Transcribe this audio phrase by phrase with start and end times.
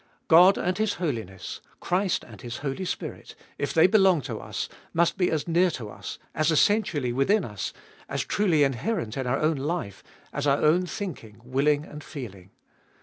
[0.27, 5.15] God and His holiness, Christ and His Holy Spirit, if they belong to us, must
[5.15, 7.71] be as near to us, as essentially within us,
[8.09, 10.03] as truly inherent in our own life,
[10.33, 12.49] as our own thinking, willing, and feeling.